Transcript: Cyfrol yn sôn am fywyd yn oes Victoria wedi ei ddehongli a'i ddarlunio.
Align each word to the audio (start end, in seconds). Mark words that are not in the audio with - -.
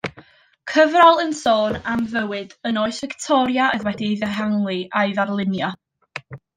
Cyfrol 0.69 1.21
yn 1.23 1.35
sôn 1.39 1.77
am 1.91 2.01
fywyd 2.15 2.57
yn 2.71 2.81
oes 2.85 3.03
Victoria 3.05 3.69
wedi 3.89 4.11
ei 4.11 4.19
ddehongli 4.25 4.83
a'i 5.03 5.19
ddarlunio. 5.21 5.75